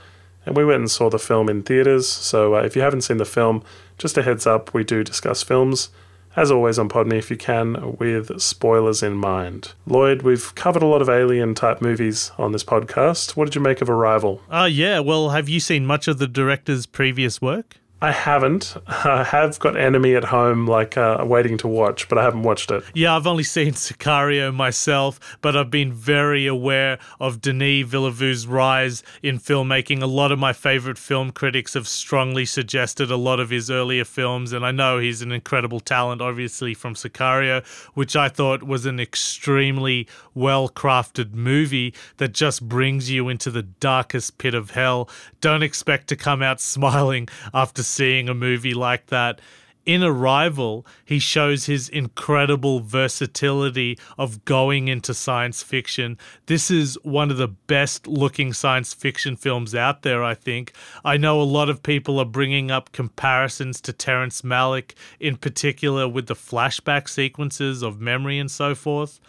[0.45, 2.05] And we went and saw the film in theatres.
[2.05, 3.63] So uh, if you haven't seen the film,
[3.97, 5.87] just a heads up, we do discuss films,
[6.35, 9.71] as always on Pod Me If You Can, with spoilers in mind.
[9.85, 13.37] Lloyd, we've covered a lot of alien type movies on this podcast.
[13.37, 14.41] What did you make of Arrival?
[14.49, 17.77] Uh, yeah, well, have you seen much of the director's previous work?
[18.03, 18.75] I haven't.
[18.87, 22.71] I have got Enemy at home, like uh, waiting to watch, but I haven't watched
[22.71, 22.83] it.
[22.95, 29.03] Yeah, I've only seen Sicario myself, but I've been very aware of Denis Villeneuve's rise
[29.21, 30.01] in filmmaking.
[30.01, 34.03] A lot of my favorite film critics have strongly suggested a lot of his earlier
[34.03, 38.87] films, and I know he's an incredible talent, obviously, from Sicario, which I thought was
[38.87, 45.07] an extremely well crafted movie that just brings you into the darkest pit of hell.
[45.39, 49.41] Don't expect to come out smiling after seeing a movie like that.
[49.83, 56.19] In Arrival, he shows his incredible versatility of going into science fiction.
[56.45, 60.73] This is one of the best looking science fiction films out there, I think.
[61.03, 66.07] I know a lot of people are bringing up comparisons to Terrence Malick, in particular
[66.07, 69.19] with the flashback sequences of memory and so forth.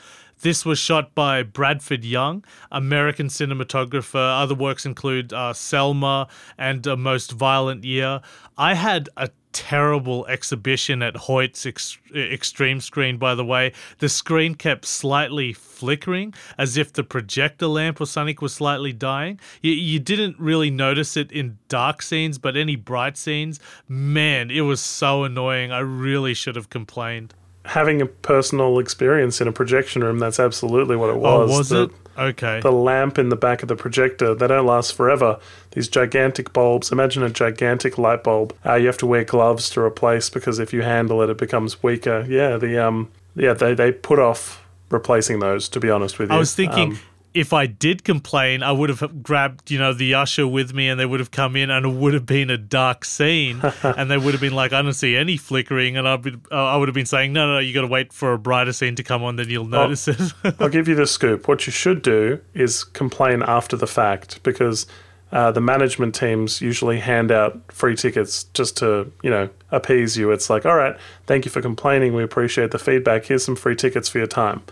[0.43, 4.43] This was shot by Bradford Young, American cinematographer.
[4.43, 6.27] Other works include uh, Selma
[6.59, 8.21] and A Most Violent Year.
[8.59, 13.73] I had a terrible exhibition at Hoyts ex- Extreme Screen, by the way.
[13.98, 19.39] The screen kept slightly flickering as if the projector lamp or something was slightly dying.
[19.61, 24.63] You, you didn't really notice it in dark scenes, but any bright scenes, man, it
[24.63, 25.70] was so annoying.
[25.70, 27.33] I really should have complained.
[27.64, 31.50] Having a personal experience in a projection room, that's absolutely what it was.
[31.50, 31.90] oh, was The- it?
[32.18, 32.61] Okay.
[32.61, 35.39] the lamp in the back of the projector they don't last forever
[35.70, 39.80] these gigantic bulbs imagine a gigantic light bulb uh, you have to wear gloves to
[39.80, 43.90] replace because if you handle it it becomes weaker yeah the um yeah they, they
[43.90, 47.01] put off replacing those to be honest with you I was thinking Um,
[47.35, 51.01] if I did complain, I would have grabbed, you know, the usher with me and
[51.01, 54.19] they would have come in and it would have been a dark scene and they
[54.19, 55.97] would have been like, I don't see any flickering.
[55.97, 57.87] And I'd be, uh, I would have been saying, no, no, no, you got to
[57.87, 60.20] wait for a brighter scene to come on, then you'll notice it.
[60.61, 61.48] I'll give you the scoop.
[61.48, 64.87] What you should do is complain after the fact because
[65.33, 70.31] uh, the management teams usually hand out free tickets just to, you know, appease you.
[70.31, 70.95] It's like, all right,
[71.27, 72.13] thank you for complaining.
[72.13, 73.25] We appreciate the feedback.
[73.25, 74.63] Here's some free tickets for your time.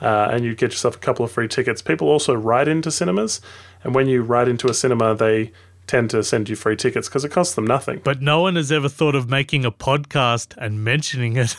[0.00, 1.82] Uh, and you get yourself a couple of free tickets.
[1.82, 3.40] People also write into cinemas,
[3.82, 5.52] and when you write into a cinema, they
[5.90, 8.00] tend to send you free tickets because it costs them nothing.
[8.04, 11.56] but no one has ever thought of making a podcast and mentioning it.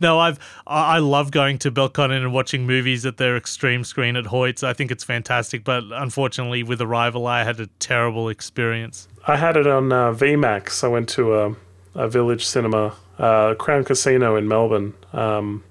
[0.00, 4.16] no, I've I I love going to Belconnen and watching movies at their extreme screen
[4.16, 4.64] at Hoyts.
[4.64, 9.08] I think it's fantastic, but unfortunately, with Arrival, I had a terrible experience.
[9.26, 10.82] I had it on uh, VMAX.
[10.82, 11.56] I went to a,
[11.94, 15.64] a village cinema, uh, Crown Casino in Melbourne, um,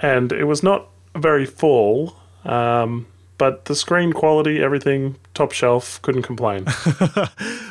[0.00, 3.06] and it was not very full, um,
[3.38, 6.66] but the screen quality, everything, top shelf, couldn't complain.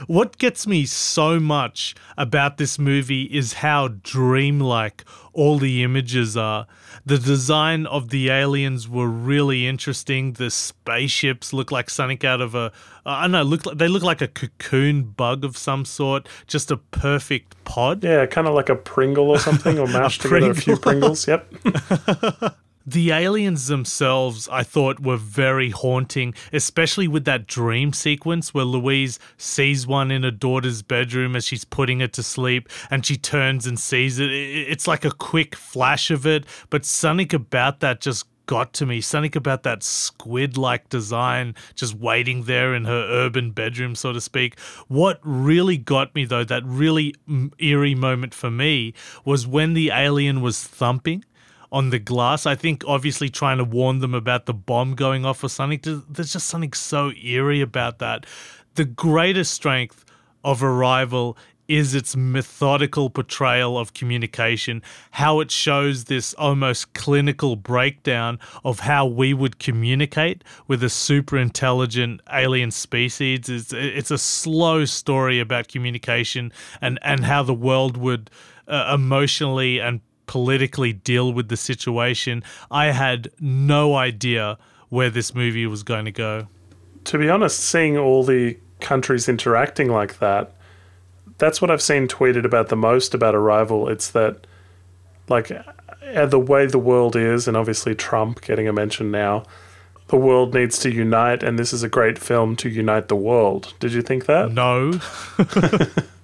[0.07, 6.67] What gets me so much about this movie is how dreamlike all the images are.
[7.05, 10.33] The design of the aliens were really interesting.
[10.33, 12.73] The spaceships look like something out of a
[13.05, 16.71] I don't know, look like, they look like a cocoon bug of some sort, just
[16.71, 18.03] a perfect pod.
[18.03, 21.27] yeah, kind of like a Pringle or something, or mashed together a few Pringles.
[21.27, 21.53] Yep.
[22.85, 29.19] The aliens themselves, I thought, were very haunting, especially with that dream sequence where Louise
[29.37, 33.67] sees one in her daughter's bedroom as she's putting her to sleep and she turns
[33.67, 34.31] and sees it.
[34.31, 38.99] It's like a quick flash of it, but something about that just got to me.
[38.99, 44.19] Something about that squid like design just waiting there in her urban bedroom, so to
[44.19, 44.59] speak.
[44.87, 47.15] What really got me, though, that really
[47.59, 51.23] eerie moment for me was when the alien was thumping
[51.71, 52.45] on the glass.
[52.45, 56.03] I think obviously trying to warn them about the bomb going off or something.
[56.09, 58.25] There's just something so eerie about that.
[58.75, 60.05] The greatest strength
[60.43, 61.37] of Arrival
[61.67, 69.05] is its methodical portrayal of communication, how it shows this almost clinical breakdown of how
[69.05, 73.47] we would communicate with a super intelligent alien species.
[73.47, 76.51] It's, it's a slow story about communication
[76.81, 78.29] and, and how the world would
[78.67, 82.43] uh, emotionally and politically deal with the situation.
[82.69, 84.57] I had no idea
[84.89, 86.47] where this movie was going to go.
[87.05, 90.53] to be honest, seeing all the countries interacting like that,
[91.37, 93.89] that's what I've seen tweeted about the most about Arrival.
[93.89, 94.45] It's that,
[95.27, 99.43] like, uh, the way the world is, and obviously Trump getting a mention now,
[100.07, 103.73] the world needs to unite, and this is a great film to unite the world.
[103.79, 104.51] Did you think that?
[104.51, 104.99] No.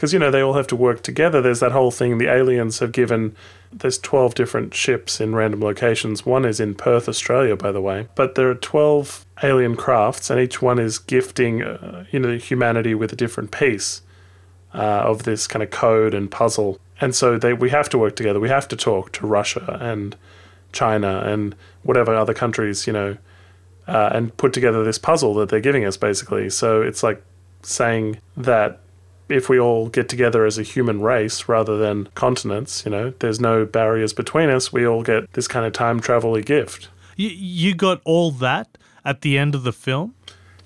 [0.00, 1.42] because you know they all have to work together.
[1.42, 2.16] There's that whole thing.
[2.16, 3.36] The aliens have given
[3.70, 6.24] there's 12 different ships in random locations.
[6.24, 8.08] One is in Perth, Australia, by the way.
[8.14, 12.94] But there are 12 alien crafts, and each one is gifting uh, you know humanity
[12.94, 14.00] with a different piece
[14.72, 16.80] uh, of this kind of code and puzzle.
[16.98, 18.40] And so they we have to work together.
[18.40, 20.16] We have to talk to Russia and
[20.72, 23.18] China and whatever other countries you know.
[23.86, 26.48] Uh, and put together this puzzle that they're giving us, basically.
[26.48, 27.22] So it's like
[27.62, 28.80] saying that
[29.30, 33.40] if we all get together as a human race rather than continents, you know, there's
[33.40, 34.72] no barriers between us.
[34.72, 36.88] We all get this kind of time travel gift.
[37.16, 40.14] You, you got all that at the end of the film?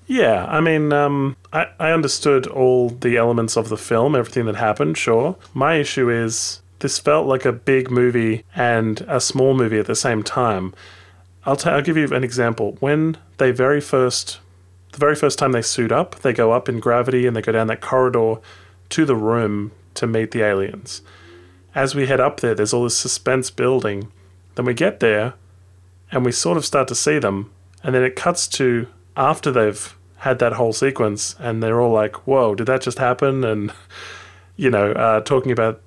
[0.07, 4.55] Yeah, I mean, um, I, I understood all the elements of the film, everything that
[4.55, 5.35] happened, sure.
[5.53, 9.95] My issue is this felt like a big movie and a small movie at the
[9.95, 10.73] same time.
[11.45, 12.77] I'll, t- I'll give you an example.
[12.79, 14.39] When they very first,
[14.95, 17.51] the very first time they suit up, they go up in gravity and they go
[17.51, 18.35] down that corridor
[18.89, 21.01] to the room to meet the aliens.
[21.75, 24.09] As we head up there, there's all this suspense building.
[24.55, 25.33] Then we get there
[26.11, 27.51] and we sort of start to see them.
[27.83, 28.87] And then it cuts to
[29.17, 33.43] after they've had that whole sequence and they're all like, whoa, did that just happen?
[33.43, 33.73] And,
[34.55, 35.81] you know, uh, talking about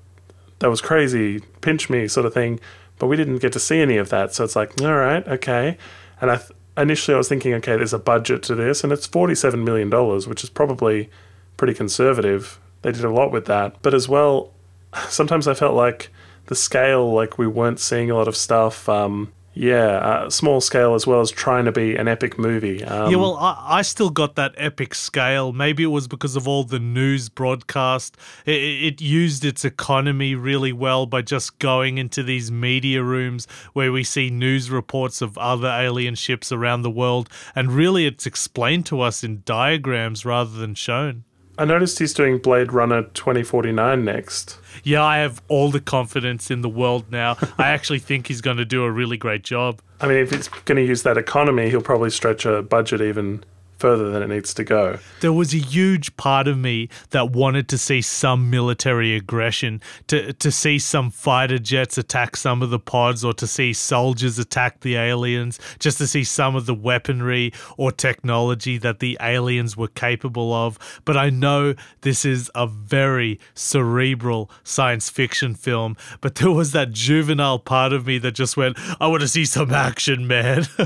[0.58, 2.61] that was crazy, pinch me sort of thing.
[2.99, 4.34] But we didn't get to see any of that.
[4.34, 5.78] So it's like, all right, okay.
[6.20, 6.50] And I th-
[6.82, 9.90] initially I was thinking, okay, there's a budget to this, and it's $47 million,
[10.28, 11.10] which is probably
[11.56, 12.58] pretty conservative.
[12.82, 13.80] They did a lot with that.
[13.82, 14.52] But as well,
[15.08, 16.10] sometimes I felt like
[16.46, 18.88] the scale, like we weren't seeing a lot of stuff.
[18.88, 22.84] Um, yeah, uh, small scale as well as trying to be an epic movie.
[22.84, 25.52] Um, yeah, well, I, I still got that epic scale.
[25.52, 28.16] Maybe it was because of all the news broadcast.
[28.46, 33.90] It, it used its economy really well by just going into these media rooms where
[33.90, 38.87] we see news reports of other alien ships around the world, and really it's explained
[38.87, 41.25] to us in diagrams rather than shown.
[41.58, 44.60] I noticed he's doing Blade Runner 2049 next.
[44.84, 47.37] Yeah, I have all the confidence in the world now.
[47.58, 49.82] I actually think he's going to do a really great job.
[50.00, 53.43] I mean, if he's going to use that economy, he'll probably stretch a budget even
[53.78, 54.98] further than it needs to go.
[55.20, 60.32] There was a huge part of me that wanted to see some military aggression, to
[60.32, 64.80] to see some fighter jets attack some of the pods, or to see soldiers attack
[64.80, 69.88] the aliens, just to see some of the weaponry or technology that the aliens were
[69.88, 70.78] capable of.
[71.04, 76.92] But I know this is a very cerebral science fiction film, but there was that
[76.92, 80.62] juvenile part of me that just went, I want to see some action, man.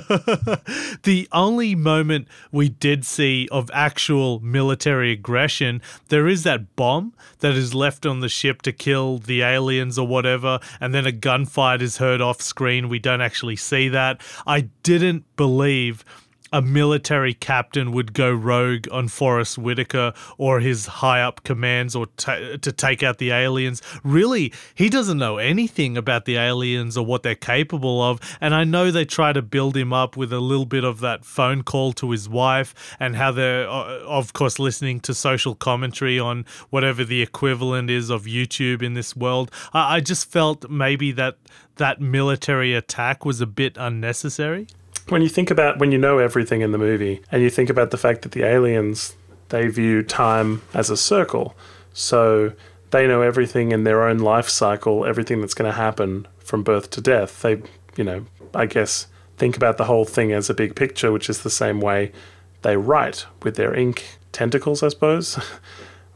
[1.03, 7.53] the only moment we did see of actual military aggression, there is that bomb that
[7.53, 11.81] is left on the ship to kill the aliens or whatever, and then a gunfight
[11.81, 12.89] is heard off screen.
[12.89, 14.21] We don't actually see that.
[14.49, 16.05] I didn't believe
[16.53, 22.07] a military captain would go rogue on Forest Whitaker or his high up commands or
[22.17, 23.83] ta- to take out the aliens.
[24.05, 28.21] Really, he doesn't know anything about the aliens or what they're capable of.
[28.41, 31.25] And I know they try to build him up with a little bit of that
[31.25, 36.19] phone call to his wife and how they're, uh, of course, listening to social commentary
[36.19, 39.51] on whatever the equivalent is of YouTube in this world.
[39.73, 41.39] I, I just felt maybe that
[41.77, 44.67] that military attack was a bit unnecessary
[45.09, 47.91] when you think about when you know everything in the movie and you think about
[47.91, 49.15] the fact that the aliens
[49.49, 51.55] they view time as a circle.
[51.93, 52.53] So
[52.91, 56.91] they know everything in their own life cycle everything that's going to happen from birth
[56.91, 57.43] to death.
[57.43, 57.63] They
[57.97, 59.07] you know i guess
[59.37, 62.13] think about the whole thing as a big picture which is the same way
[62.63, 65.39] they write with their ink tentacles i suppose.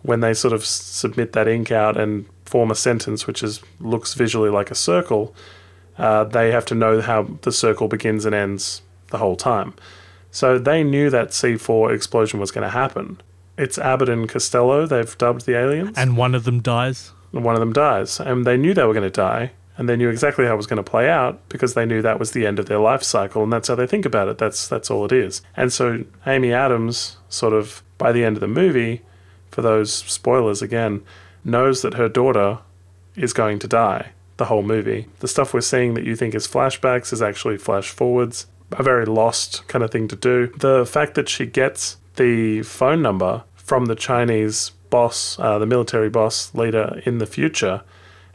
[0.03, 4.15] When they sort of submit that ink out and form a sentence which is looks
[4.15, 5.35] visually like a circle
[5.99, 9.75] uh, they have to know how the circle begins and ends the whole time.
[10.31, 13.21] So they knew that C4 explosion was going to happen.
[13.57, 15.97] It's Abbott and Costello, they've dubbed the aliens.
[15.97, 17.13] And one of them dies.
[17.33, 18.21] And one of them dies.
[18.21, 19.53] And they knew they were going to die.
[19.79, 22.19] And they knew exactly how it was going to play out because they knew that
[22.19, 23.43] was the end of their life cycle.
[23.43, 24.39] And that's how they think about it.
[24.39, 25.43] That's, that's all it is.
[25.57, 29.03] And so Amy Adams, sort of by the end of the movie,
[29.51, 31.03] for those spoilers again,
[31.45, 32.59] knows that her daughter
[33.15, 35.07] is going to die the whole movie.
[35.21, 38.47] The stuff we're seeing that you think is flashbacks is actually flash forwards.
[38.73, 40.49] A very lost kind of thing to do.
[40.59, 46.09] The fact that she gets the phone number from the Chinese boss, uh, the military
[46.09, 47.83] boss leader in the future,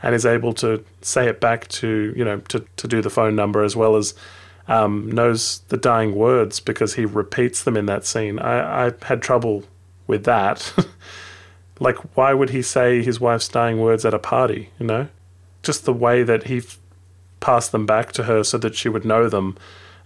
[0.03, 3.35] and is able to say it back to, you know, to, to do the phone
[3.35, 4.13] number as well as
[4.67, 8.39] um, knows the dying words because he repeats them in that scene.
[8.39, 9.63] I, I had trouble
[10.07, 10.73] with that.
[11.79, 14.69] like, why would he say his wife's dying words at a party?
[14.79, 15.07] You know,
[15.63, 16.79] just the way that he f-
[17.39, 19.57] passed them back to her so that she would know them,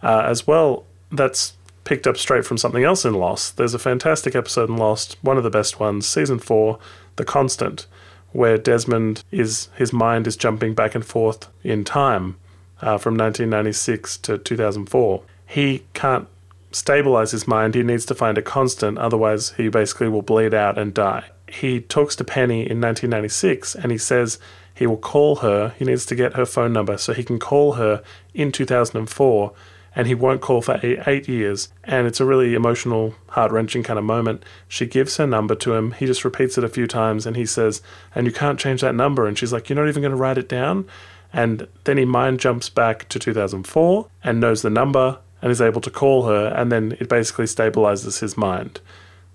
[0.02, 0.86] uh, as well.
[1.12, 1.54] That's
[1.86, 3.58] picked up straight from something else in Lost.
[3.58, 6.80] There's a fantastic episode in Lost, one of the best ones, season four,
[7.16, 7.88] The Constant,
[8.32, 12.36] where Desmond is his mind is jumping back and forth in time
[12.82, 15.24] uh, from 1996 to 2004.
[15.46, 16.28] He can't
[16.72, 17.76] stabilize his mind.
[17.76, 21.30] He needs to find a constant, otherwise he basically will bleed out and die.
[21.48, 24.40] He talks to Penny in 1996 and he says
[24.76, 25.74] he will call her.
[25.80, 28.04] He needs to get her phone number so he can call her
[28.34, 29.54] in 2004
[29.96, 31.70] and he won't call for eight, years.
[31.86, 34.44] And it's a really emotional, heart wrenching kind of moment.
[34.68, 35.94] She gives her number to him.
[35.94, 37.82] He just repeats it a few times and he says,
[38.14, 39.26] And you can't change that number.
[39.26, 40.86] And she's like, You're not even going to write it down?
[41.32, 45.82] And then he mind jumps back to 2004 and knows the number and is able
[45.82, 46.48] to call her.
[46.48, 48.82] And then it basically stabilizes his mind.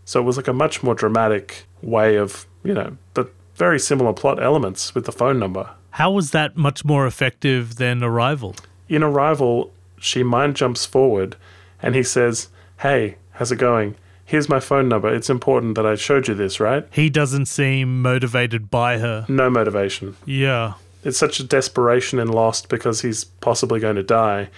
[0.04, 4.14] So it was like a much more dramatic way of, you know, but very similar
[4.14, 5.68] plot elements with the phone number.
[5.90, 8.56] How was that much more effective than Arrival?
[8.88, 11.36] In Arrival, she mind jumps forward
[11.82, 12.48] and he says,
[12.78, 13.96] Hey, how's it going?
[14.24, 15.14] Here's my phone number.
[15.14, 16.88] It's important that I showed you this, right?
[16.90, 19.26] He doesn't seem motivated by her.
[19.28, 20.16] No motivation.
[20.24, 20.74] Yeah.
[21.04, 24.48] It's such a desperation and Lost because he's possibly going to die.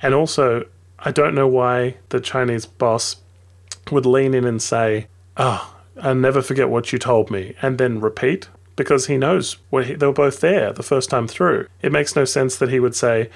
[0.00, 0.64] And also,
[1.00, 3.16] I don't know why the Chinese boss
[3.90, 8.00] would lean in and say, Oh, I'll never forget what you told me, and then
[8.00, 11.68] repeat because he knows he, they were both there the first time through.
[11.82, 13.30] It makes no sense that he would say,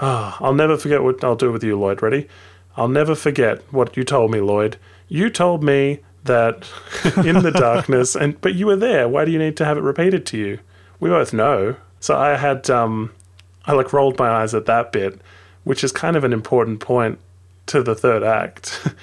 [0.00, 2.02] Ah, I'll never forget what I'll do with you, Lloyd.
[2.02, 2.28] Ready?
[2.76, 4.78] I'll never forget what you told me, Lloyd.
[5.08, 6.68] You told me that
[7.24, 9.08] in the darkness, and but you were there.
[9.08, 10.58] Why do you need to have it repeated to you?
[11.00, 11.76] We both know.
[12.00, 13.12] So I had, um,
[13.66, 15.20] I like rolled my eyes at that bit,
[15.64, 17.18] which is kind of an important point
[17.66, 18.88] to the third act.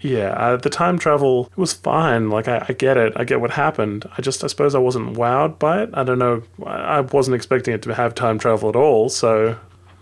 [0.00, 2.30] yeah, uh, the time travel was fine.
[2.30, 3.12] Like I, I get it.
[3.16, 4.08] I get what happened.
[4.16, 5.90] I just, I suppose, I wasn't wowed by it.
[5.94, 6.42] I don't know.
[6.66, 9.08] I wasn't expecting it to have time travel at all.
[9.08, 9.56] So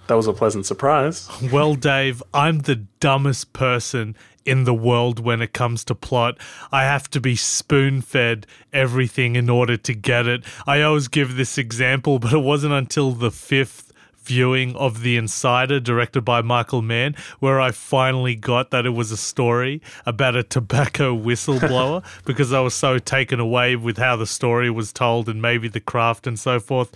[0.06, 1.28] that was a pleasant surprise.
[1.52, 6.38] Well, Dave, I'm the dumbest person in the world when it comes to plot.
[6.72, 10.42] I have to be spoon fed everything in order to get it.
[10.66, 13.87] I always give this example, but it wasn't until the fifth
[14.28, 19.10] viewing of The Insider, directed by Michael Mann, where I finally got that it was
[19.10, 24.26] a story about a tobacco whistleblower because I was so taken away with how the
[24.26, 26.94] story was told and maybe the craft and so forth.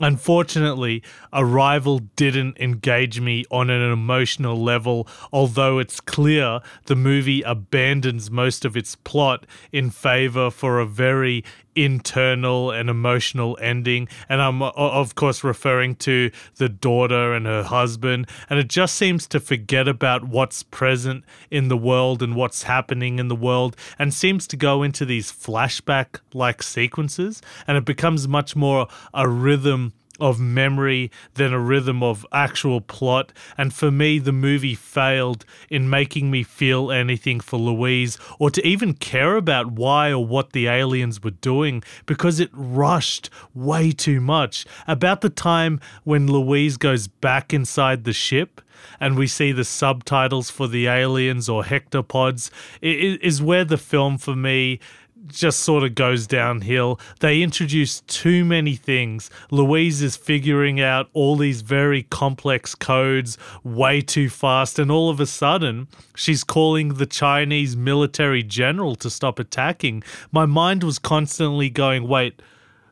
[0.00, 1.00] Unfortunately,
[1.32, 8.64] Arrival didn't engage me on an emotional level, although it's clear the movie abandons most
[8.64, 14.08] of its plot in favor for a very internal and emotional ending.
[14.28, 18.28] And I'm, of course, referring to the daughter and her husband.
[18.50, 23.18] And it just seems to forget about what's present in the world and what's happening
[23.18, 27.42] in the world and seems to go into these flashback like sequences.
[27.66, 33.32] And it becomes much more a rhythm of memory than a rhythm of actual plot.
[33.56, 38.66] And for me, the movie failed in making me feel anything for Louise or to
[38.66, 44.20] even care about why or what the aliens were doing because it rushed way too
[44.20, 44.66] much.
[44.86, 48.60] About the time when Louise goes back inside the ship,
[48.98, 52.50] and we see the subtitles for the aliens or heptapods,
[52.80, 54.80] is where the film for me
[55.26, 56.98] just sort of goes downhill.
[57.20, 59.30] They introduce too many things.
[59.50, 65.20] Louise is figuring out all these very complex codes way too fast, and all of
[65.20, 70.02] a sudden, she's calling the Chinese military general to stop attacking.
[70.30, 72.40] My mind was constantly going, wait,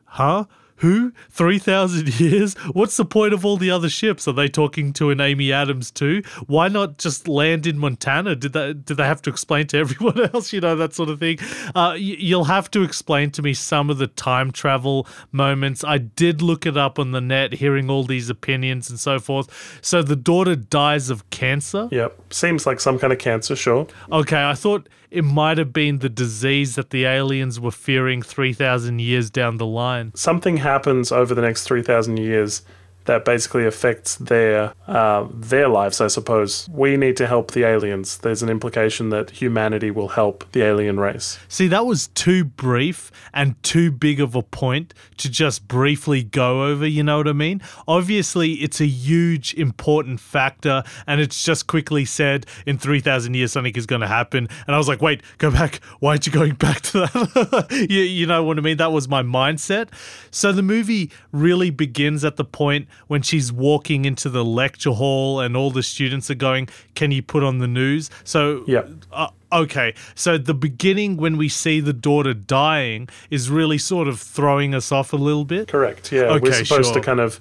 [0.05, 0.45] huh?
[0.81, 1.13] Who?
[1.29, 2.55] 3,000 years?
[2.73, 4.27] What's the point of all the other ships?
[4.27, 6.23] Are they talking to an Amy Adams too?
[6.47, 8.35] Why not just land in Montana?
[8.35, 11.19] Did they, did they have to explain to everyone else, you know, that sort of
[11.19, 11.37] thing?
[11.69, 15.83] Uh, y- you'll have to explain to me some of the time travel moments.
[15.83, 19.79] I did look it up on the net, hearing all these opinions and so forth.
[19.81, 21.89] So the daughter dies of cancer.
[21.91, 22.33] Yep.
[22.33, 23.87] Seems like some kind of cancer, sure.
[24.11, 28.99] Okay, I thought it might have been the disease that the aliens were fearing 3,000
[28.99, 30.13] years down the line.
[30.15, 32.63] Something happens over the next 3,000 years
[33.11, 36.69] that basically affects their uh, their lives, I suppose.
[36.71, 38.17] We need to help the aliens.
[38.19, 41.37] There's an implication that humanity will help the alien race.
[41.49, 46.63] See, that was too brief and too big of a point to just briefly go
[46.63, 47.61] over, you know what I mean?
[47.85, 53.75] Obviously, it's a huge, important factor, and it's just quickly said in 3,000 years something
[53.75, 54.47] is going to happen.
[54.67, 55.83] And I was like, wait, go back.
[55.99, 57.87] Why aren't you going back to that?
[57.89, 58.77] you, you know what I mean?
[58.77, 59.89] That was my mindset.
[60.31, 65.39] So the movie really begins at the point when she's walking into the lecture hall
[65.39, 68.83] and all the students are going, "Can you put on the news?" So Yeah.
[69.11, 74.19] uh, okay, so the beginning when we see the daughter dying is really sort of
[74.19, 75.67] throwing us off a little bit.
[75.67, 76.11] Correct.
[76.11, 77.01] Yeah, okay, we're supposed sure.
[77.01, 77.39] to kind of,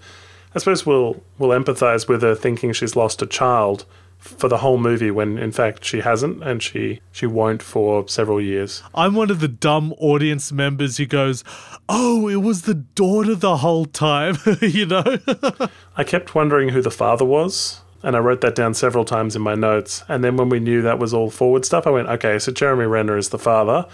[0.54, 3.84] I suppose we'll we'll empathize with her thinking she's lost a child
[4.20, 8.40] for the whole movie when in fact she hasn't and she she won't for several
[8.40, 8.82] years.
[8.94, 11.42] I'm one of the dumb audience members who goes,
[11.88, 15.18] "Oh, it was the daughter the whole time," you know.
[15.96, 17.80] I kept wondering who the father was.
[18.02, 20.04] And I wrote that down several times in my notes.
[20.08, 22.86] And then when we knew that was all forward stuff, I went, okay, so Jeremy
[22.86, 23.86] Renner is the father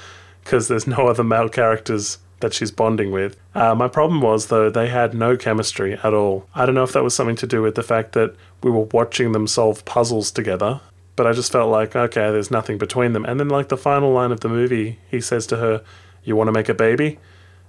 [0.45, 3.37] because there's no other male characters that she's bonding with.
[3.55, 6.47] Uh, my problem was, though, they had no chemistry at all.
[6.55, 8.89] I don't know if that was something to do with the fact that we were
[8.93, 10.81] watching them solve puzzles together,
[11.17, 13.25] but I just felt like, okay, there's nothing between them.
[13.25, 15.83] And then, like, the final line of the movie, he says to her,
[16.25, 17.19] You want to make a baby?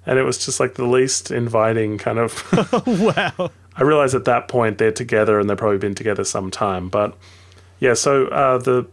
[0.05, 2.41] And it was just like the least inviting kind of.
[2.87, 3.51] wow.
[3.75, 6.87] I realize at that point they're together and they've probably been together some time.
[6.87, 7.15] But
[7.79, 8.87] yeah, so uh, the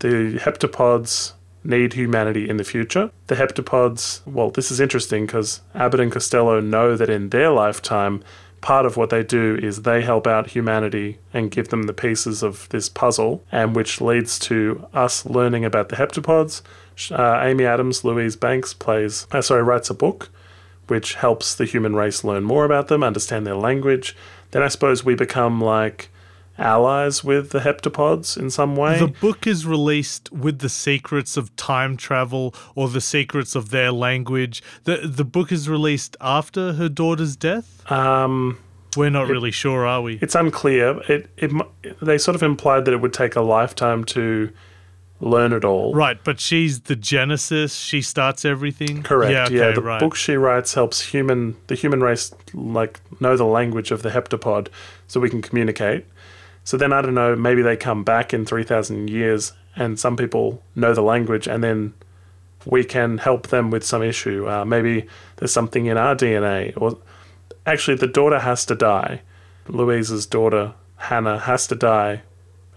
[0.00, 3.10] the heptapods need humanity in the future.
[3.26, 8.22] The heptapods, well, this is interesting because Abbott and Costello know that in their lifetime,
[8.60, 12.42] part of what they do is they help out humanity and give them the pieces
[12.42, 16.62] of this puzzle, and which leads to us learning about the heptapods.
[17.10, 20.28] Uh, Amy Adams, Louise Banks plays, uh, sorry, writes a book
[20.88, 24.16] which helps the human race learn more about them, understand their language.
[24.50, 26.09] Then I suppose we become like
[26.60, 28.98] allies with the heptapods in some way.
[28.98, 33.90] The book is released with the secrets of time travel or the secrets of their
[33.90, 34.62] language.
[34.84, 37.90] The the book is released after her daughter's death.
[37.90, 38.58] um,
[38.96, 40.18] We're not really sure, are we?
[40.20, 41.00] it's unclear.
[41.08, 41.50] It, it
[42.02, 44.50] they sort of implied that it would take a lifetime to
[45.22, 45.92] learn it all.
[45.94, 47.74] Right, but she's the genesis.
[47.74, 49.02] She starts everything.
[49.02, 49.32] Correct.
[49.32, 50.00] Yeah, Yeah, okay, the right.
[50.00, 54.68] book she writes helps human the human race like know the language of the heptapod
[55.08, 56.04] so we can communicate.
[56.64, 60.62] So then I don't know, maybe they come back in 3000 years and some people
[60.74, 61.94] know the language and then
[62.66, 64.48] we can help them with some issue.
[64.48, 66.98] Uh, maybe there's something in our DNA or
[67.66, 69.22] actually the daughter has to die.
[69.68, 72.22] Louise's daughter Hannah has to die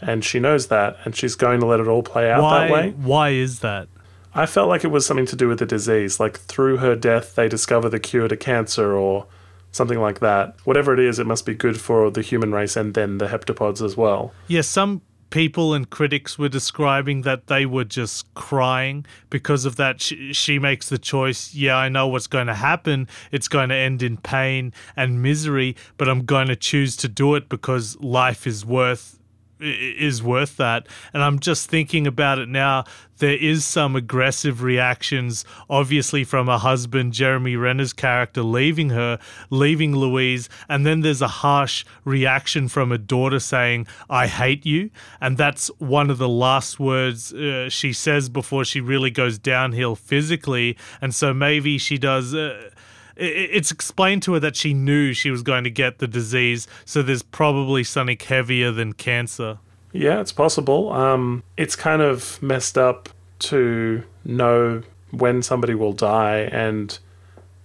[0.02, 2.60] and she knows that and she's going to let it all play out why?
[2.60, 2.90] that way.
[2.92, 3.88] Why is that?
[4.36, 6.20] I felt like it was something to do with the disease.
[6.20, 9.28] Like through her death, they discover the cure to cancer or
[9.74, 10.56] something like that.
[10.64, 13.84] Whatever it is, it must be good for the human race and then the heptapods
[13.84, 14.34] as well.
[14.48, 15.02] Yeah, some
[15.34, 20.00] people and critics were describing that they were just crying because of that.
[20.00, 23.08] She, she makes the choice, yeah, I know what's going to happen.
[23.32, 27.34] It's going to end in pain and misery, but I'm going to choose to do
[27.34, 29.20] it because life is worth
[29.64, 30.88] is worth that.
[31.14, 32.84] And I'm just thinking about it now.
[33.20, 39.96] There is some aggressive reactions, obviously from her husband, Jeremy Renner's character, leaving her, leaving
[39.96, 40.50] Louise.
[40.68, 44.90] And then there's a harsh reaction from a daughter saying, I hate you.
[45.22, 49.96] And that's one of the last words uh, she says before she really goes downhill
[49.96, 50.78] physically.
[51.02, 52.34] And so maybe she does.
[52.34, 52.72] Uh,
[53.16, 57.02] it's explained to her that she knew she was going to get the disease, so
[57.02, 59.60] there's probably something heavier than cancer.
[59.92, 60.92] Yeah, it's possible.
[60.92, 66.98] Um, it's kind of messed up to know when somebody will die and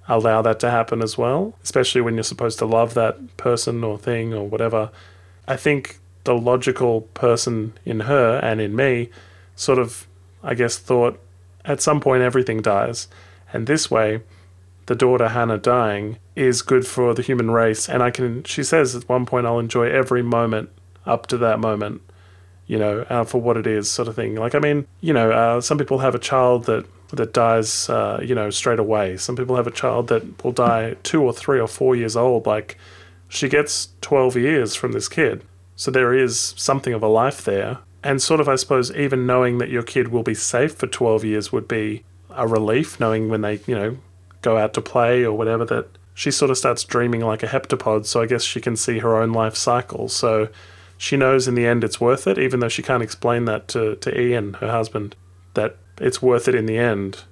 [0.09, 3.99] allow that to happen as well, especially when you're supposed to love that person or
[3.99, 4.91] thing or whatever.
[5.47, 9.09] I think the logical person in her and in me
[9.57, 10.07] sort of,
[10.43, 11.19] I guess, thought
[11.65, 13.09] at some point everything dies.
[13.53, 14.21] And this way,
[14.89, 17.91] the daughter Hannah dying is good for the human race.
[17.91, 20.71] And I can, she says at one point, I'll enjoy every moment
[21.05, 22.01] up to that moment,
[22.67, 24.37] you know, uh, for what it is, sort of thing.
[24.37, 28.21] Like, I mean, you know, uh, some people have a child that that dies, uh,
[28.23, 29.17] you know, straight away.
[29.17, 32.47] Some people have a child that will die two or three or four years old.
[32.47, 32.77] Like,
[33.29, 35.43] she gets 12 years from this kid.
[35.77, 37.79] So there is something of a life there.
[38.03, 41.25] And sort of, I suppose, even knowing that your kid will be safe for 12
[41.25, 43.97] years would be a relief, knowing when they, you know,
[44.43, 48.07] go out to play or whatever, that she sort of starts dreaming like a heptapod.
[48.07, 50.09] So I guess she can see her own life cycle.
[50.09, 50.49] So
[50.97, 53.97] she knows in the end it's worth it, even though she can't explain that to,
[53.97, 55.15] to Ian, her husband,
[55.55, 57.25] that it's worth it in the end.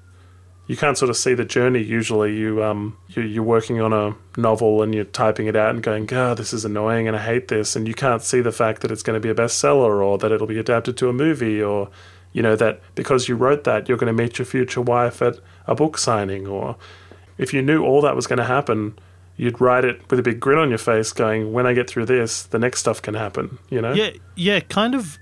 [0.68, 2.36] You can't sort of see the journey usually.
[2.36, 6.06] You um you, you're working on a novel and you're typing it out and going,
[6.06, 8.90] God, this is annoying and I hate this, and you can't see the fact that
[8.90, 11.88] it's going to be a bestseller or that it'll be adapted to a movie or
[12.36, 15.34] you know that because you wrote that you're going to meet your future wife at
[15.66, 16.76] a book signing or
[17.38, 18.80] if you knew all that was going to happen
[19.38, 22.04] you'd write it with a big grin on your face going when i get through
[22.06, 25.18] this the next stuff can happen you know Yeah, yeah, kind of.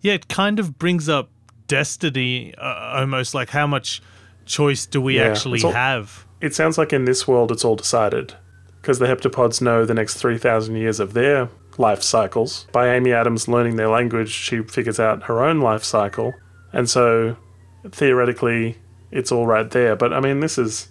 [0.00, 1.30] Yeah, it kind of brings up
[1.66, 4.02] destiny, uh, almost like how much
[4.46, 6.26] choice do we Yeah, actually all- have?
[6.40, 8.34] it sounds like in this world it's all decided
[8.80, 11.48] because the heptapods know the next 3,000 years of their
[11.78, 12.66] life cycles.
[12.72, 16.34] By Amy Adams learning their language, she figures out her own life cycle.
[16.72, 17.36] And so
[17.90, 18.78] theoretically,
[19.10, 19.96] it's all right there.
[19.96, 20.88] But I mean, this is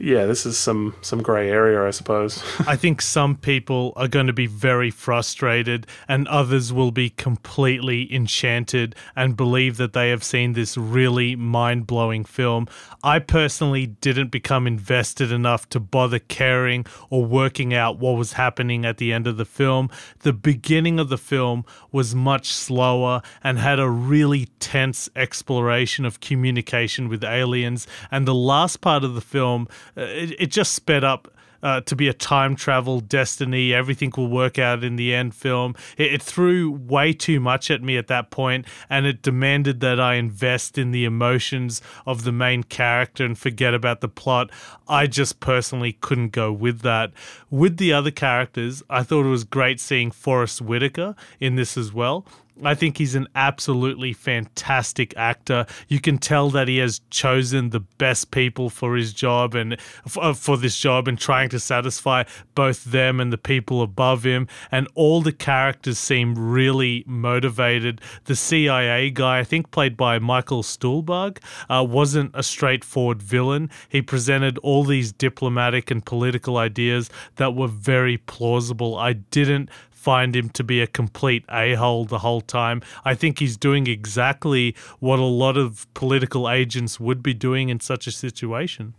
[0.00, 2.42] yeah, this is some some grey area, I suppose.
[2.66, 8.12] I think some people are going to be very frustrated, and others will be completely
[8.14, 12.68] enchanted and believe that they have seen this really mind blowing film.
[13.02, 18.84] I personally didn't become invested enough to bother caring or working out what was happening
[18.84, 19.90] at the end of the film.
[20.20, 26.20] The beginning of the film was much slower and had a really tense exploration of
[26.20, 31.28] communication with aliens, and the last part of the film it, it just sped up
[31.62, 33.74] uh, to be a time travel destiny.
[33.74, 35.74] Everything will work out in the end film.
[35.96, 40.00] It, it, threw way too much at me at that point, and it demanded that
[40.00, 44.50] I invest in the emotions of the main character and forget about the plot.
[44.88, 47.12] I just personally couldn't go with that.
[47.50, 51.92] With the other characters, I thought it was great seeing Forest Whitaker in this as
[51.92, 52.24] well.
[52.64, 55.66] I think he's an absolutely fantastic actor.
[55.88, 59.78] You can tell that he has chosen the best people for his job and
[60.16, 64.48] uh, for this job and trying to satisfy both them and the people above him.
[64.70, 68.00] And all the characters seem really motivated.
[68.24, 73.70] The CIA guy, I think played by Michael Stuhlbarg, uh, wasn't a straightforward villain.
[73.88, 78.96] He presented all these diplomatic and political ideas that were very plausible.
[78.96, 82.80] I didn't find him to be a complete a hole the whole time.
[83.04, 87.80] I think he's doing exactly what a lot of political agents would be doing in
[87.80, 88.94] such a situation.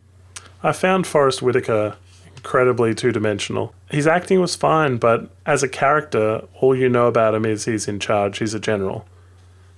[0.62, 1.96] I found Forest Whitaker
[2.36, 3.74] incredibly two dimensional.
[3.90, 7.88] His acting was fine, but as a character, all you know about him is he's
[7.88, 9.06] in charge, he's a general.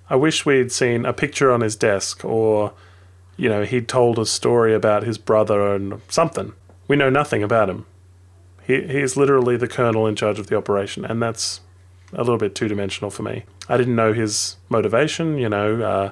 [0.09, 2.73] I wish we'd seen a picture on his desk or,
[3.37, 6.53] you know, he'd told a story about his brother and something.
[6.87, 7.85] We know nothing about him.
[8.79, 11.61] He, is literally the colonel in charge of the operation, and that's
[12.13, 13.43] a little bit two dimensional for me.
[13.69, 15.37] I didn't know his motivation.
[15.37, 16.11] You know, uh,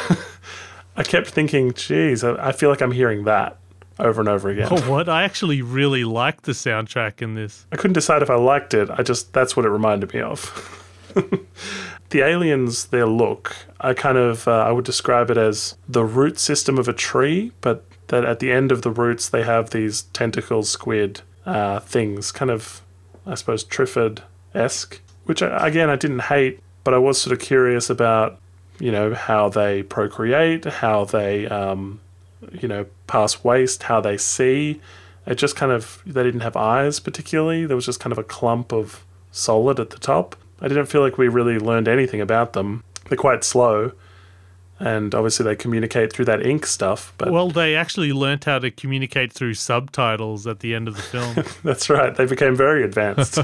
[0.97, 3.59] I kept thinking, geez, I, I feel like I'm hearing that
[3.99, 4.69] over and over again.
[4.71, 5.09] Oh, what?
[5.09, 7.67] I actually really liked the soundtrack in this.
[7.73, 8.91] I couldn't decide if I liked it.
[8.91, 10.81] I just, that's what it reminded me of.
[12.11, 16.39] the aliens, their look, I kind of uh, I would describe it as the root
[16.39, 20.03] system of a tree, but that at the end of the roots they have these
[20.13, 22.83] tentacle squid uh, things, kind of
[23.27, 24.21] I suppose Triffid
[24.55, 28.39] esque, which I, again I didn't hate, but I was sort of curious about
[28.79, 32.01] you know how they procreate, how they um,
[32.53, 34.81] you know pass waste, how they see.
[35.27, 37.67] It just kind of they didn't have eyes particularly.
[37.67, 40.37] There was just kind of a clump of solid at the top.
[40.65, 42.85] I didn't feel like we really learned anything about them.
[43.11, 43.93] They're quite slow,
[44.81, 47.13] and obviously they communicate through that ink stuff.
[47.19, 51.03] But well, they actually learned how to communicate through subtitles at the end of the
[51.03, 51.45] film.
[51.65, 52.17] That's right.
[52.17, 53.41] They became very advanced.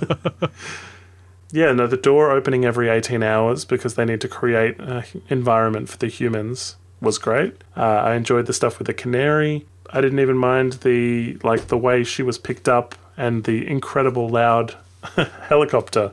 [1.53, 5.91] yeah, no, the door opening every 18 hours because they need to create an environment
[5.91, 7.63] for the humans was great.
[7.77, 9.67] Uh, I enjoyed the stuff with the canary.
[9.91, 14.31] I didn't even mind the like the way she was picked up and the incredible
[14.31, 14.75] loud
[15.49, 16.13] helicopter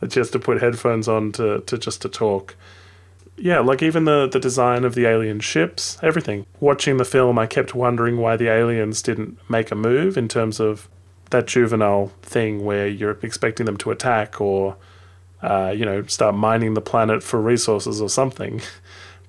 [0.00, 2.56] that she has to put headphones on to, to just to talk.
[3.36, 6.44] Yeah, like even the, the design of the alien ships, everything.
[6.60, 10.58] Watching the film, I kept wondering why the aliens didn't make a move in terms
[10.58, 10.88] of
[11.30, 14.76] that juvenile thing where you're expecting them to attack or,
[15.42, 18.60] uh, you know, start mining the planet for resources or something.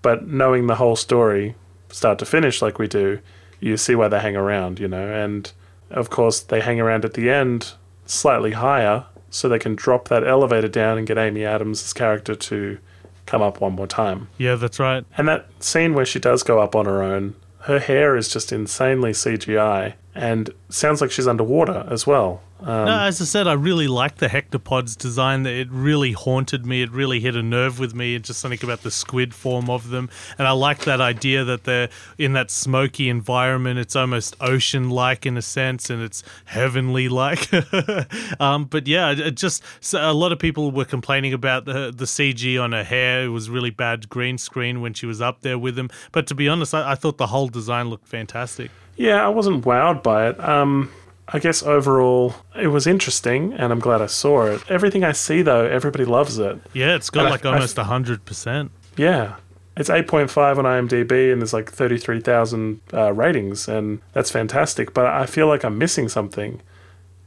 [0.01, 1.55] But knowing the whole story,
[1.89, 3.19] start to finish, like we do,
[3.59, 5.11] you see why they hang around, you know.
[5.11, 5.51] And
[5.89, 7.73] of course, they hang around at the end
[8.05, 12.77] slightly higher so they can drop that elevator down and get Amy Adams' character to
[13.25, 14.27] come up one more time.
[14.37, 15.05] Yeah, that's right.
[15.17, 18.51] And that scene where she does go up on her own, her hair is just
[18.51, 22.41] insanely CGI and sounds like she's underwater as well.
[22.61, 25.43] Um, no, as I said, I really liked the heptapod's design.
[25.43, 26.81] That it really haunted me.
[26.81, 28.15] It really hit a nerve with me.
[28.15, 31.63] It's just something about the squid form of them, and I like that idea that
[31.63, 33.79] they're in that smoky environment.
[33.79, 37.49] It's almost ocean-like in a sense, and it's heavenly-like.
[38.41, 42.05] um, but yeah, it just so a lot of people were complaining about the the
[42.05, 43.23] CG on her hair.
[43.23, 45.89] It was really bad green screen when she was up there with them.
[46.11, 48.71] But to be honest, I, I thought the whole design looked fantastic.
[48.97, 50.39] Yeah, I wasn't wowed by it.
[50.41, 50.91] Um,
[51.31, 54.61] I guess overall it was interesting, and I'm glad I saw it.
[54.69, 56.57] Everything I see, though, everybody loves it.
[56.73, 58.71] Yeah, it's got And I- like I- almost a hundred percent.
[58.97, 59.35] Yeah.
[59.77, 64.93] It's 8.5 on IMDb, and there's like 33,000 uh, ratings, and that's fantastic.
[64.93, 66.61] But I feel like I'm missing something.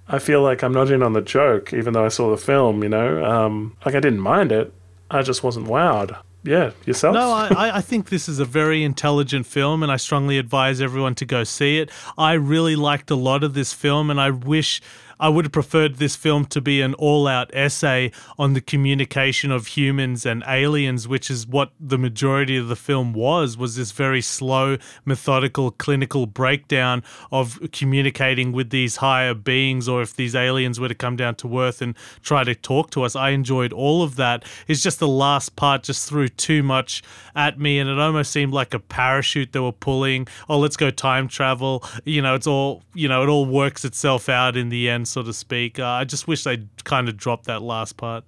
[0.08, 2.82] I feel like I'm not in on the joke, even though I saw the film,
[2.82, 3.24] you know?
[3.24, 4.70] Um, like, I didn't mind it.
[5.10, 6.16] I just wasn't wowed.
[6.44, 7.14] Yeah, yourself?
[7.14, 11.14] No, I, I- think this is a very intelligent film, and I strongly advise everyone
[11.16, 11.90] to go see it.
[12.18, 14.80] I really liked a lot of this film, and I wish
[15.22, 19.52] I would have preferred this film to be an all out essay on the communication
[19.52, 23.92] of humans and aliens, which is what the majority of the film was, was this
[23.92, 30.80] very slow, methodical, clinical breakdown of communicating with these higher beings, or if these aliens
[30.80, 33.14] were to come down to Earth and try to talk to us.
[33.14, 34.44] I enjoyed all of that.
[34.66, 37.00] It's just the last part just threw too much
[37.36, 40.26] at me, and it almost seemed like a parachute they were pulling.
[40.48, 41.84] Oh, let's go time travel.
[42.04, 45.22] You know, it's all, you know, it all works itself out in the end, so
[45.22, 45.78] to speak.
[45.78, 48.24] Uh, I just wish they'd kind of dropped that last part.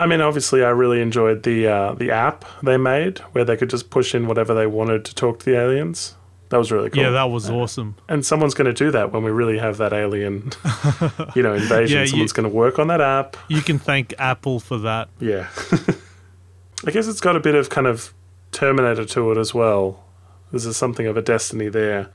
[0.00, 3.70] I mean, obviously, I really enjoyed the uh, the app they made where they could
[3.70, 6.14] just push in whatever they wanted to talk to the aliens.
[6.50, 7.02] That was really cool.
[7.02, 7.96] Yeah, that was awesome.
[8.08, 10.50] and someone's going to do that when we really have that alien,
[11.34, 11.98] you know, invasion.
[11.98, 13.36] Yeah, Someone's going to work on that app.
[13.48, 15.10] You can thank Apple for that.
[15.20, 15.48] Yeah.
[16.86, 18.14] I guess it's got a bit of kind of
[18.52, 20.04] Terminator to it as well.
[20.50, 22.08] There's something of a destiny there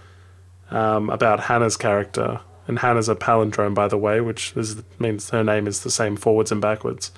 [0.71, 2.41] um, about Hannah's character.
[2.67, 6.15] And Hannah's a palindrome, by the way, which is, means her name is the same
[6.15, 7.11] forwards and backwards.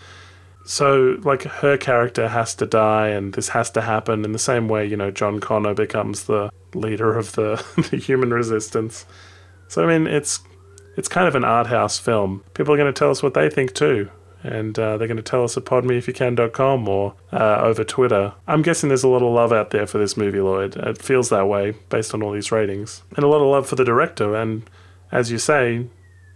[0.66, 4.68] So, like, her character has to die, and this has to happen in the same
[4.68, 9.06] way, you know, John Connor becomes the leader of the, the human resistance.
[9.68, 10.40] So, I mean, it's
[10.98, 12.44] it's kind of an art house film.
[12.54, 14.10] People are going to tell us what they think too.
[14.44, 18.34] And uh, they're going to tell us at podmeifyoucan.com or uh, over Twitter.
[18.48, 20.76] I'm guessing there's a lot of love out there for this movie, Lloyd.
[20.78, 23.02] It feels that way based on all these ratings.
[23.16, 24.36] And a lot of love for the director.
[24.36, 24.70] And
[25.12, 25.86] as you say,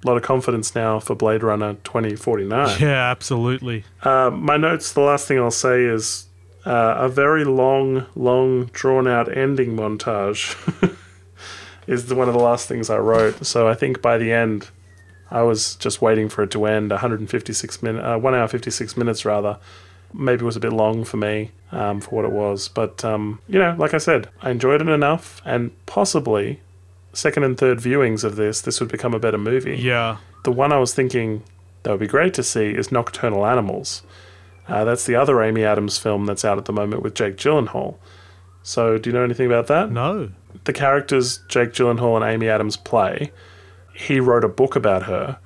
[0.03, 2.79] a lot of confidence now for Blade Runner 2049.
[2.79, 3.83] Yeah, absolutely.
[4.01, 6.27] Uh, my notes, the last thing I'll say is
[6.65, 10.55] uh, a very long, long, drawn out ending montage
[11.87, 13.45] is the, one of the last things I wrote.
[13.45, 14.69] So I think by the end,
[15.31, 16.91] I was just waiting for it to end.
[16.91, 19.57] 156 minutes, uh, one hour 56 minutes rather.
[20.13, 23.41] Maybe it was a bit long for me um, for what it was, but um,
[23.47, 26.61] you know, like I said, I enjoyed it enough, and possibly
[27.13, 30.17] second and third viewings of this, this would become a better movie Yeah.
[30.43, 31.43] the one I was thinking
[31.83, 34.03] that would be great to see is Nocturnal Animals.
[34.67, 37.95] Uh, that's the other Amy Adams film that's out at the moment with Jake Gyllenhaal.
[38.61, 39.89] So, do you know anything about that?
[39.89, 40.29] No.
[40.65, 43.31] The characters Jake Gyllenhaal and Amy Adams play,
[43.93, 45.39] he wrote a book about her,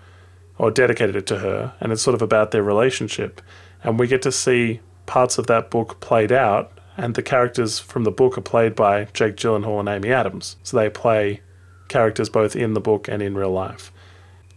[0.58, 3.41] or dedicated it to her, and it's sort of about their relationship.
[3.84, 8.04] And we get to see parts of that book played out, and the characters from
[8.04, 10.58] the book are played by Jake Gyllenhaal and Amy Adams.
[10.63, 11.41] So they play
[11.94, 13.92] characters both in the book and in real life.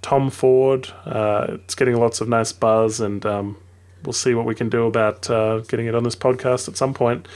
[0.00, 0.88] Tom Ford.
[1.04, 3.56] Uh, it's getting lots of nice buzz, and um,
[4.04, 6.94] we'll see what we can do about uh, getting it on this podcast at some
[6.94, 7.28] point.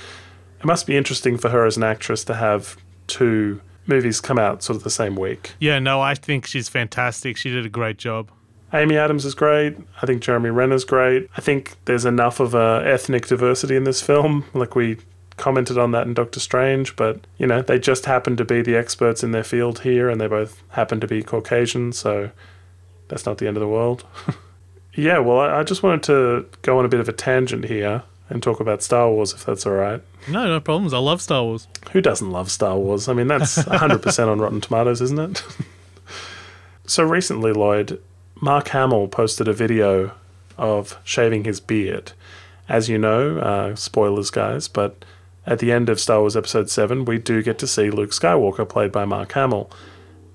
[0.58, 4.62] It must be interesting for her as an actress to have two movies come out
[4.62, 5.52] sort of the same week.
[5.58, 7.36] Yeah, no, I think she's fantastic.
[7.36, 8.30] She did a great job.
[8.72, 9.76] Amy Adams is great.
[10.00, 11.28] I think Jeremy Renner's great.
[11.36, 14.44] I think there's enough of a ethnic diversity in this film.
[14.54, 14.98] Like we
[15.40, 18.76] commented on that in Doctor Strange, but you know they just happen to be the
[18.76, 22.30] experts in their field here, and they both happen to be Caucasian, so
[23.08, 24.04] that's not the end of the world.
[24.94, 28.04] yeah, well, I, I just wanted to go on a bit of a tangent here
[28.28, 30.00] and talk about Star Wars, if that's all right.
[30.28, 30.94] No, no problems.
[30.94, 31.66] I love Star Wars.
[31.92, 33.08] Who doesn't love Star Wars?
[33.08, 35.44] I mean, that's 100% on Rotten Tomatoes, isn't it?
[36.86, 38.00] so recently, Lloyd,
[38.40, 40.12] Mark Hamill posted a video
[40.56, 42.12] of shaving his beard.
[42.68, 45.04] As you know, uh, spoilers, guys, but
[45.50, 48.66] at the end of Star Wars Episode 7, we do get to see Luke Skywalker,
[48.66, 49.70] played by Mark Hamill.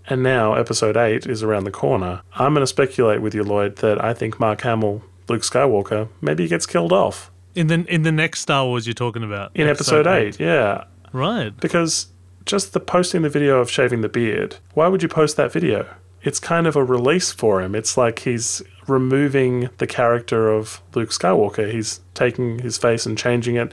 [0.07, 2.21] And now, Episode 8 is around the corner.
[2.35, 6.43] I'm going to speculate with you, Lloyd, that I think Mark Hamill, Luke Skywalker, maybe
[6.43, 9.51] he gets killed off In the in the next Star Wars you're talking about.
[9.55, 10.39] in Episode 8.
[10.39, 10.83] Yeah.
[11.11, 11.57] Right.
[11.59, 12.07] Because
[12.45, 15.87] just the posting the video of shaving the beard, why would you post that video?
[16.21, 17.73] It's kind of a release for him.
[17.73, 21.71] It's like he's removing the character of Luke Skywalker.
[21.71, 23.71] He's taking his face and changing it.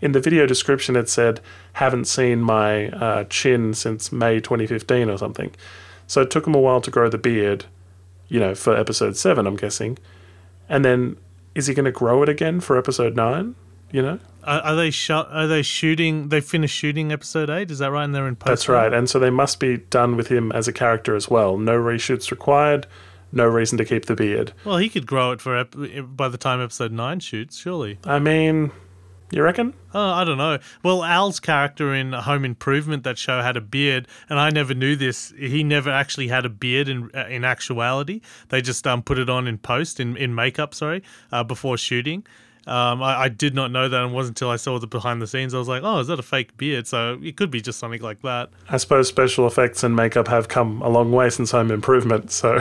[0.00, 1.40] In the video description, it said,
[1.74, 5.52] haven't seen my uh, chin since May 2015 or something.
[6.06, 7.64] So it took him a while to grow the beard,
[8.28, 9.98] you know, for episode 7, I'm guessing.
[10.68, 11.16] And then
[11.54, 13.54] is he going to grow it again for episode 9?
[13.92, 14.18] You know?
[14.42, 16.28] Are, are they sh- Are they shooting?
[16.28, 17.70] They finished shooting episode eight.
[17.70, 18.04] Is that right?
[18.04, 18.48] And they're in post.
[18.48, 18.92] That's right.
[18.92, 21.56] And so they must be done with him as a character as well.
[21.56, 22.86] No reshoots required.
[23.32, 24.52] No reason to keep the beard.
[24.64, 25.74] Well, he could grow it for ep-
[26.08, 27.56] by the time episode nine shoots.
[27.56, 27.98] Surely.
[28.04, 28.70] I mean,
[29.38, 29.74] you reckon?
[29.94, 30.58] Oh, I don't know.
[30.82, 34.96] Well, Al's character in Home Improvement, that show, had a beard, and I never knew
[34.96, 35.32] this.
[35.38, 38.20] He never actually had a beard in uh, in actuality.
[38.48, 42.24] They just um put it on in post in in makeup, sorry, uh, before shooting.
[42.66, 45.20] Um, I, I did not know that, and it wasn't until I saw the behind
[45.20, 47.60] the scenes I was like, "Oh, is that a fake beard?" So it could be
[47.60, 48.50] just something like that.
[48.70, 52.30] I suppose special effects and makeup have come a long way since Home Improvement.
[52.30, 52.54] So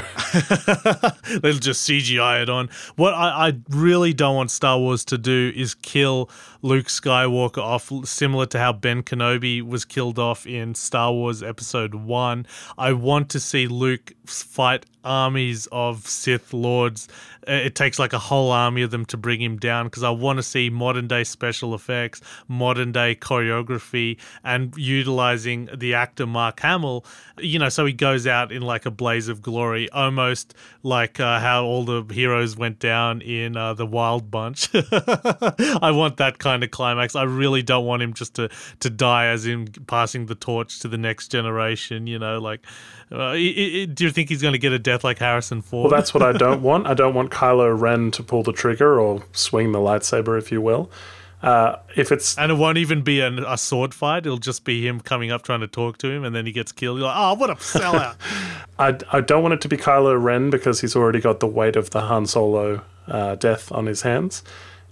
[1.41, 2.69] They'll just CGI it on.
[2.95, 6.29] What I, I really don't want Star Wars to do is kill
[6.63, 11.93] Luke Skywalker off, similar to how Ben Kenobi was killed off in Star Wars Episode
[11.93, 12.47] 1.
[12.77, 17.09] I want to see Luke fight armies of Sith Lords.
[17.47, 20.11] Uh, It takes like a whole army of them to bring him down because I
[20.11, 26.61] want to see modern day special effects, modern day choreography, and utilizing the actor Mark
[26.61, 27.05] Hamill,
[27.39, 31.39] you know, so he goes out in like a blaze of glory, almost like uh,
[31.39, 34.69] how all the heroes went down in uh, the Wild Bunch.
[34.73, 37.15] I want that kind of climax.
[37.15, 38.49] I really don't want him just to
[38.81, 42.05] to die as in passing the torch to the next generation.
[42.05, 42.59] You know, like,
[43.13, 45.89] uh, i- i- do you think he's going to get a death like Harrison Ford?
[45.89, 46.85] well, that's what I don't want.
[46.85, 50.59] I don't want Kylo Ren to pull the trigger or swing the lightsaber, if you
[50.61, 50.91] will.
[51.41, 54.25] Uh, if it's and it won't even be an, a sword fight.
[54.25, 56.71] It'll just be him coming up trying to talk to him, and then he gets
[56.71, 56.99] killed.
[56.99, 58.15] You're like, oh, what a sellout!
[58.79, 61.75] I, I don't want it to be Kylo Ren because he's already got the weight
[61.75, 64.41] of the Han Solo uh, death on his hands.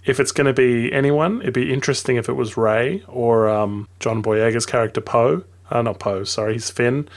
[0.04, 3.88] If it's going to be anyone, it'd be interesting if it was Rey or um,
[4.00, 5.44] John Boyega's character Poe.
[5.70, 7.08] Uh, not Poe, sorry, he's Finn.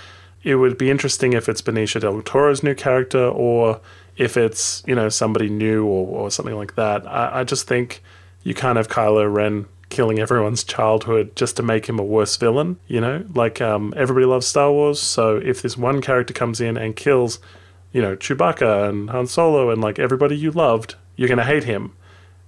[0.43, 3.81] It would be interesting if it's Benicio del Toro's new character or
[4.15, 7.07] if it's, you know, somebody new or, or something like that.
[7.07, 8.03] I, I just think
[8.43, 12.77] you can't have Kylo Ren killing everyone's childhood just to make him a worse villain,
[12.87, 13.25] you know?
[13.33, 17.39] Like, um, everybody loves Star Wars, so if this one character comes in and kills,
[17.91, 21.63] you know, Chewbacca and Han Solo and like everybody you loved, you're going to hate
[21.63, 21.93] him.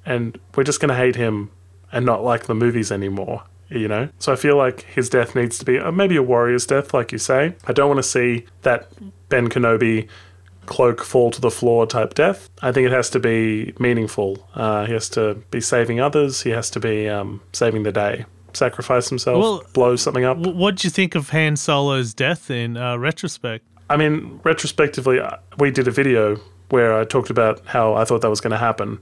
[0.08, 1.52] And we're just going to hate him
[1.91, 4.10] and not like the movies anymore, you know?
[4.20, 7.12] So I feel like his death needs to be uh, maybe a warrior's death, like
[7.12, 7.56] you say.
[7.65, 8.88] I don't want to see that
[9.30, 10.08] Ben Kenobi
[10.65, 12.50] cloak fall to the floor type death.
[12.62, 14.48] I think it has to be meaningful.
[14.56, 16.41] Uh, he has to be saving others.
[16.41, 18.26] He has to be um, saving the day.
[18.54, 20.38] Sacrifice himself, Well- blow something up.
[20.38, 23.65] what do you think of Han Solo's death in uh, retrospect?
[23.89, 26.38] I mean, retrospectively, uh, we did a video
[26.70, 29.00] where I talked about how I thought that was going to happen.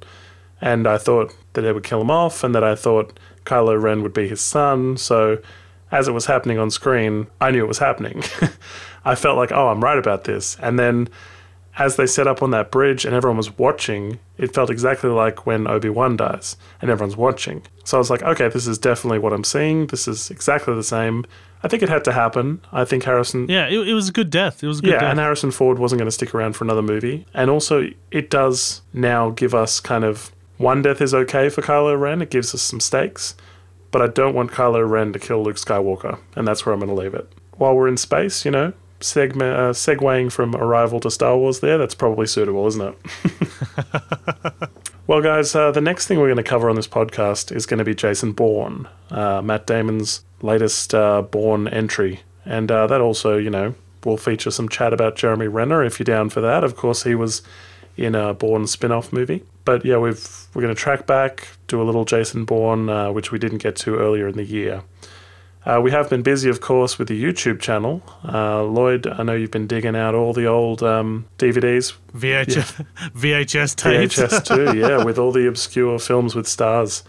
[0.62, 4.04] And I thought that they would kill him off, and that I thought Kylo Ren
[4.04, 4.98] would be his son.
[4.98, 5.40] So,
[5.92, 8.24] as it was happening on screen, I knew it was happening.
[9.06, 10.58] I felt like, oh, I'm right about this.
[10.62, 11.10] And then,
[11.78, 15.46] as they set up on that bridge and everyone was watching, it felt exactly like
[15.46, 17.64] when Obi Wan dies and everyone's watching.
[17.84, 19.88] So I was like, okay, this is definitely what I'm seeing.
[19.88, 21.26] This is exactly the same.
[21.64, 22.62] I think it had to happen.
[22.72, 24.64] I think Harrison Yeah, it, it was a good death.
[24.64, 25.12] It was a good yeah, death.
[25.12, 27.26] and Harrison Ford wasn't going to stick around for another movie.
[27.34, 32.00] And also, it does now give us kind of one death is okay for Kylo
[32.00, 32.22] Ren.
[32.22, 33.36] It gives us some stakes.
[33.92, 36.20] But I don't want Kylo Ren to kill Luke Skywalker.
[36.36, 37.32] And that's where I'm going to leave it.
[37.58, 41.78] While we're in space, you know, segme- uh, segueing from Arrival to Star Wars there,
[41.78, 44.70] that's probably suitable, isn't it?
[45.08, 47.78] well, guys, uh, the next thing we're going to cover on this podcast is going
[47.78, 52.22] to be Jason Bourne, uh, Matt Damon's latest uh, Bourne entry.
[52.44, 56.06] And uh, that also, you know, will feature some chat about Jeremy Renner if you're
[56.06, 56.64] down for that.
[56.64, 57.42] Of course, he was
[57.98, 59.44] in a Bourne spin off movie.
[59.64, 63.32] But yeah, we've, we're going to track back, do a little Jason Bourne, uh, which
[63.32, 64.84] we didn't get to earlier in the year.
[65.66, 68.04] Uh, we have been busy, of course, with the YouTube channel.
[68.24, 73.76] Uh, Lloyd, I know you've been digging out all the old um, DVDs, VHS, VHS
[73.76, 74.16] tapes.
[74.16, 77.04] VHS too, yeah, with all the obscure films with stars.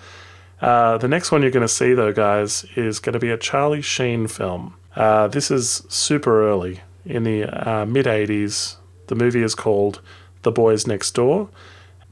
[0.62, 3.37] Uh, the next one you're going to see, though, guys, is going to be a
[3.37, 4.74] Charlie Sheen film.
[4.95, 8.76] Uh, this is super early in the uh, mid 80s.
[9.09, 10.01] The movie is called
[10.47, 11.49] The Boys Next Door.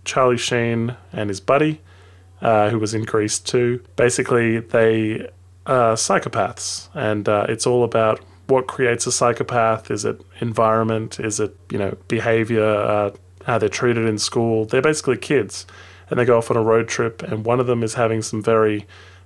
[0.04, 1.80] Charlie Sheen and his buddy,
[2.42, 5.30] uh, who was in Grease too, basically, they
[5.66, 6.88] are psychopaths.
[6.94, 8.18] And uh, it's all about
[8.48, 9.88] what creates a psychopath.
[9.88, 11.20] Is it environment?
[11.20, 12.64] Is it, you know, behavior?
[12.64, 13.10] Uh,
[13.46, 14.64] how they're treated in school?
[14.64, 15.64] They're basically kids.
[16.10, 18.42] And they go off on a road trip, and one of them is having some
[18.42, 18.84] very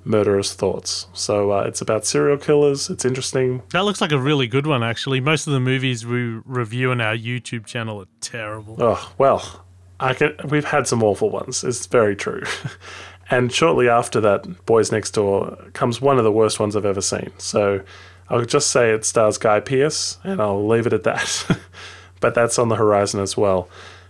[0.09, 1.07] murderous thoughts.
[1.13, 2.91] So uh, it's about serial killers.
[2.91, 3.63] It's interesting.
[3.71, 5.21] That looks like a really good one, actually.
[5.21, 8.77] Most of the movies we review on our YouTube channel are terrible.
[8.81, 9.65] Oh, well,
[10.01, 10.35] I can.
[10.49, 11.63] We've had some awful ones.
[11.63, 12.43] It's very true.
[13.31, 17.03] and shortly after that, Boys Next Door comes one of the worst ones I've ever
[17.03, 17.31] seen.
[17.39, 17.83] So
[18.29, 21.59] I'll just say it stars Guy Pearce, and I'll leave it at that.
[22.21, 23.69] but that's on the horizon as well.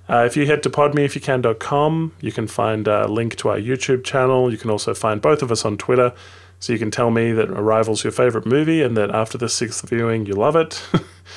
[0.08, 4.50] Uh, if you head to podmeifyoucan.com, you can find a link to our YouTube channel.
[4.50, 6.14] You can also find both of us on Twitter.
[6.60, 9.88] So you can tell me that Arrival's your favorite movie and that after the sixth
[9.88, 10.82] viewing you love it.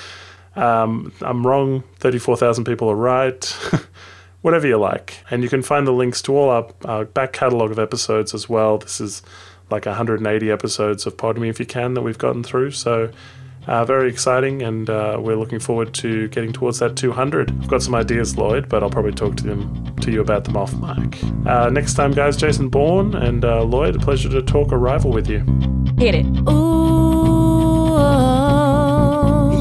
[0.55, 1.83] um, I'm wrong.
[1.97, 3.45] 34,000 people are right.
[4.41, 5.17] Whatever you like.
[5.29, 8.49] And you can find the links to all our, our back catalogue of episodes as
[8.49, 8.77] well.
[8.79, 9.21] This is
[9.69, 12.71] like 180 episodes of Pod Me If You Can that we've gotten through.
[12.71, 13.11] So
[13.67, 17.51] uh, very exciting, and uh, we're looking forward to getting towards that 200.
[17.51, 20.57] I've got some ideas, Lloyd, but I'll probably talk to them to you about them
[20.57, 21.19] off mic.
[21.45, 25.29] Uh, next time, guys, Jason Bourne and uh, Lloyd, a pleasure to talk Arrival with
[25.29, 25.39] you.
[25.97, 26.25] Hit it.
[26.49, 27.97] Ooh,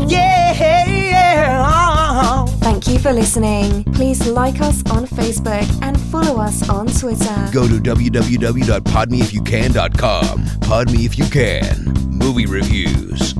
[0.09, 0.55] yeah,
[0.89, 2.47] yeah.
[2.61, 3.85] Thank you for listening.
[3.93, 7.49] Please like us on Facebook and follow us on Twitter.
[7.53, 10.45] Go to www.podmeifyoucan.com.
[10.61, 11.85] Pod Me If You Can.
[12.11, 13.35] Movie reviews.